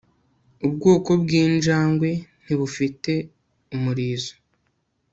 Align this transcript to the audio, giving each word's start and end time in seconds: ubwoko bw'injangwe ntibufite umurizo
ubwoko 0.67 1.09
bw'injangwe 1.21 2.09
ntibufite 2.43 3.13
umurizo 3.75 4.33